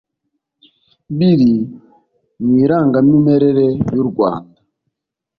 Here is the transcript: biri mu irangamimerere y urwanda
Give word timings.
biri 1.17 1.51
mu 2.43 2.51
irangamimerere 2.63 3.67
y 3.95 3.97
urwanda 4.03 4.59